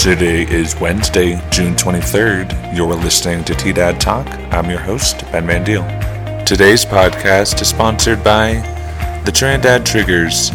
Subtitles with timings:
[0.00, 2.74] Today is Wednesday, June 23rd.
[2.74, 4.26] You're listening to T Dad Talk.
[4.50, 5.84] I'm your host, Ben Mandiel.
[6.46, 8.54] Today's podcast is sponsored by
[9.26, 10.52] the Trinidad Triggers.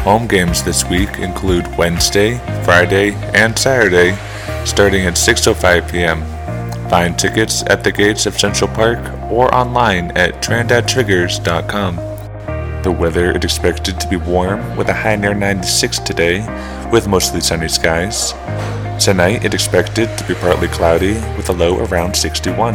[0.00, 4.16] Home games this week include Wednesday, Friday, and Saturday,
[4.64, 6.22] starting at 6:05 p.m.
[6.88, 8.98] Find tickets at the gates of Central Park
[9.30, 11.96] or online at trinidadtriggers.com.
[12.82, 16.40] The weather is expected to be warm with a high near 96 today,
[16.90, 18.32] with mostly sunny skies.
[18.98, 22.74] Tonight it's expected to be partly cloudy with a low around 61.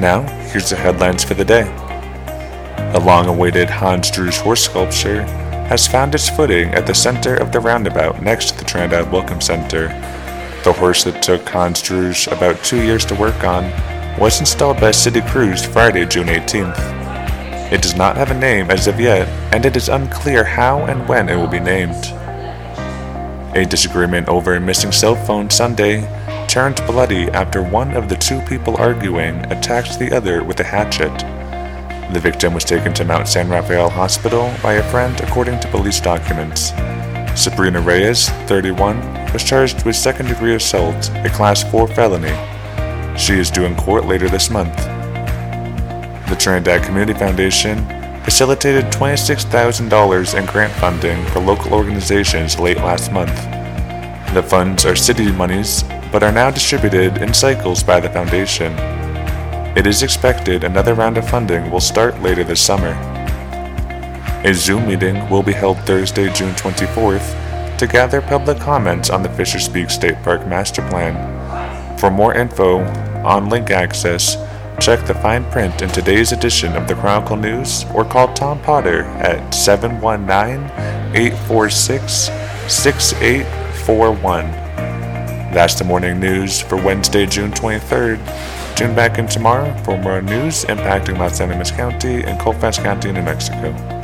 [0.00, 1.64] Now, here's the headlines for the day.
[2.92, 5.24] The long awaited Hans Druce horse sculpture
[5.68, 9.40] has found its footing at the center of the roundabout next to the Trinidad Welcome
[9.40, 9.88] Center.
[10.64, 13.64] The horse that took Hans Druce about two years to work on
[14.18, 16.78] was installed by City crews Friday, June 18th.
[17.72, 21.06] It does not have a name as of yet, and it is unclear how and
[21.08, 22.12] when it will be named.
[23.56, 26.02] A disagreement over a missing cell phone Sunday
[26.46, 31.10] turned bloody after one of the two people arguing attacked the other with a hatchet.
[32.12, 36.00] The victim was taken to Mount San Rafael Hospital by a friend, according to police
[36.00, 36.72] documents.
[37.34, 42.36] Sabrina Reyes, 31, was charged with second degree assault, a Class 4 felony.
[43.18, 44.76] She is due in court later this month.
[46.28, 47.78] The Trinidad Community Foundation
[48.26, 53.34] facilitated $26,000 in grant funding for local organizations late last month.
[54.34, 58.72] The funds are city monies, but are now distributed in cycles by the foundation.
[59.78, 62.92] It is expected another round of funding will start later this summer.
[64.44, 69.28] A Zoom meeting will be held Thursday, June 24th to gather public comments on the
[69.28, 71.16] Fisher Peak State Park Master Plan.
[71.98, 72.80] For more info
[73.24, 74.36] on link access,
[74.80, 79.02] Check the fine print in today's edition of the Chronicle News or call Tom Potter
[79.02, 80.70] at 719
[81.16, 82.30] 846
[82.70, 84.44] 6841.
[85.52, 88.76] That's the morning news for Wednesday, June 23rd.
[88.76, 93.22] Tune back in tomorrow for more news impacting Las Animas County and Colfax County, New
[93.22, 93.95] Mexico.